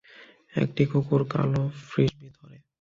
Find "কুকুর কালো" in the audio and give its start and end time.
0.85-1.63